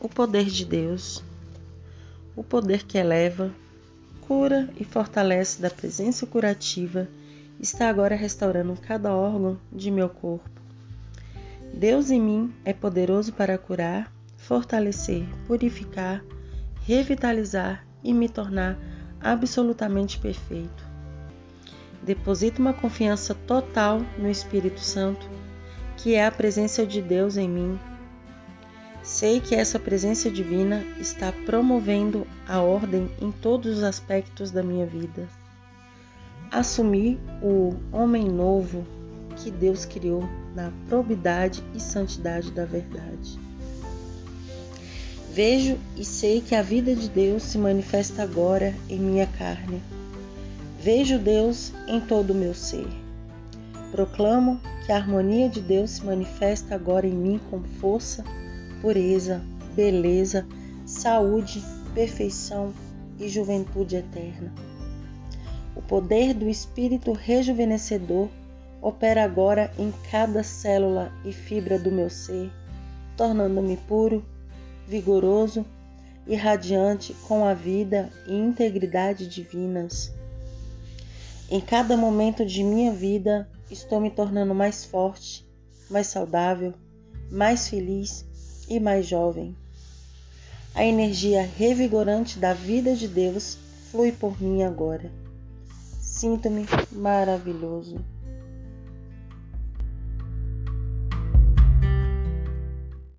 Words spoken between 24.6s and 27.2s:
Santo, que é a presença de